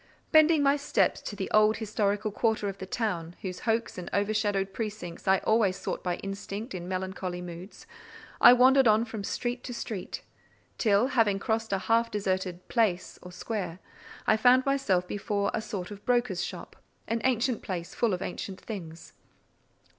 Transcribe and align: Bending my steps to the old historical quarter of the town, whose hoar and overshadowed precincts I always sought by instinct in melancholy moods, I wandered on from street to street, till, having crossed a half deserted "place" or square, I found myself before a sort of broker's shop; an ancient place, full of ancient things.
Bending 0.31 0.63
my 0.63 0.77
steps 0.77 1.21
to 1.21 1.35
the 1.35 1.47
old 1.51 1.77
historical 1.77 2.31
quarter 2.31 2.67
of 2.67 2.79
the 2.79 2.87
town, 2.87 3.35
whose 3.43 3.59
hoar 3.59 3.83
and 3.97 4.09
overshadowed 4.15 4.73
precincts 4.73 5.27
I 5.27 5.37
always 5.43 5.75
sought 5.75 6.01
by 6.03 6.15
instinct 6.15 6.73
in 6.73 6.87
melancholy 6.87 7.39
moods, 7.39 7.85
I 8.41 8.51
wandered 8.53 8.87
on 8.87 9.05
from 9.05 9.23
street 9.23 9.63
to 9.65 9.75
street, 9.75 10.23
till, 10.79 11.09
having 11.09 11.37
crossed 11.37 11.71
a 11.71 11.77
half 11.77 12.09
deserted 12.09 12.67
"place" 12.67 13.19
or 13.21 13.31
square, 13.31 13.77
I 14.25 14.37
found 14.37 14.65
myself 14.65 15.07
before 15.07 15.51
a 15.53 15.61
sort 15.61 15.91
of 15.91 16.03
broker's 16.03 16.43
shop; 16.43 16.77
an 17.07 17.21
ancient 17.23 17.61
place, 17.61 17.93
full 17.93 18.15
of 18.15 18.23
ancient 18.23 18.59
things. 18.59 19.13